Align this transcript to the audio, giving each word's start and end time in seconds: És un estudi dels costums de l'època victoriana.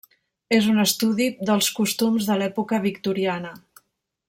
És 0.55 0.69
un 0.71 0.79
estudi 0.83 1.27
dels 1.51 1.69
costums 1.81 2.31
de 2.31 2.39
l'època 2.41 2.81
victoriana. 2.89 3.55